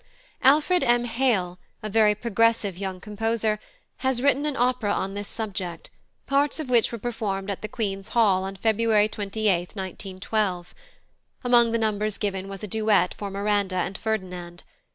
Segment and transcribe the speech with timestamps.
[0.41, 1.05] +Alfred M.
[1.05, 3.59] Hale+, a very progressive young composer,
[3.97, 5.91] has written an opera on this subject,
[6.25, 9.45] parts of which were performed at the Queen's Hall on February 28,
[9.75, 10.73] 1912.
[11.43, 14.63] Among the numbers given was a duet for Miranda and Ferdinand.